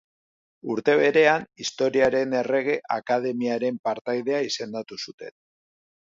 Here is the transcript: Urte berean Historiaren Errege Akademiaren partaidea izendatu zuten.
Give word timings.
Urte 0.75 0.95
berean 0.99 1.45
Historiaren 1.63 2.33
Errege 2.39 2.75
Akademiaren 2.97 3.79
partaidea 3.91 4.41
izendatu 4.49 5.01
zuten. 5.07 5.39